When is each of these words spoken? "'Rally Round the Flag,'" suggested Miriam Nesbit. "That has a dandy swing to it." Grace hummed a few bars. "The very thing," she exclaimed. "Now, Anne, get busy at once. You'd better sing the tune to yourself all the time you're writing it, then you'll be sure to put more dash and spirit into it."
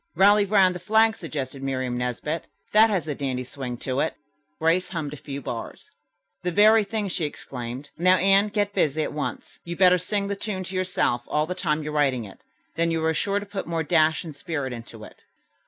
"'Rally 0.15 0.45
Round 0.45 0.73
the 0.73 0.79
Flag,'" 0.79 1.15
suggested 1.15 1.61
Miriam 1.61 1.95
Nesbit. 1.95 2.45
"That 2.71 2.89
has 2.89 3.07
a 3.07 3.13
dandy 3.13 3.43
swing 3.43 3.77
to 3.85 3.99
it." 3.99 4.15
Grace 4.59 4.89
hummed 4.89 5.13
a 5.13 5.17
few 5.17 5.43
bars. 5.43 5.91
"The 6.41 6.49
very 6.51 6.83
thing," 6.83 7.07
she 7.07 7.23
exclaimed. 7.25 7.91
"Now, 7.99 8.15
Anne, 8.17 8.47
get 8.47 8.73
busy 8.73 9.03
at 9.03 9.13
once. 9.13 9.59
You'd 9.63 9.77
better 9.77 9.99
sing 9.99 10.27
the 10.27 10.35
tune 10.35 10.63
to 10.63 10.75
yourself 10.75 11.21
all 11.27 11.45
the 11.45 11.53
time 11.53 11.83
you're 11.83 11.93
writing 11.93 12.23
it, 12.25 12.39
then 12.73 12.89
you'll 12.89 13.07
be 13.07 13.13
sure 13.13 13.39
to 13.39 13.45
put 13.45 13.67
more 13.67 13.83
dash 13.83 14.23
and 14.23 14.35
spirit 14.35 14.73
into 14.73 15.03
it." 15.03 15.21